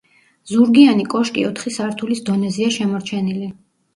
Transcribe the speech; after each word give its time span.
ზურგიანი 0.51 1.05
კოშკი 1.13 1.43
ოთხი 1.49 1.75
სართულის 1.75 2.23
დონეზეა 2.31 2.73
შემორჩენილი. 2.79 3.53